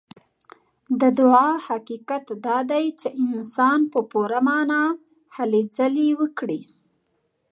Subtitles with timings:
[0.99, 4.83] د دعا حقيقت دا دی چې انسان په پوره معنا
[5.35, 6.61] هلې ځلې وکړي.